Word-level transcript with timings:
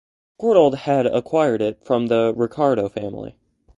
Courtauld 0.41 0.73
had 0.77 1.05
acquired 1.05 1.61
it 1.61 1.85
from 1.85 2.07
the 2.07 2.33
Ricardo 2.35 2.89
family. 2.89 3.35